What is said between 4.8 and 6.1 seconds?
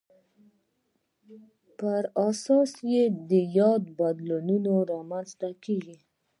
رامنځته کېږي.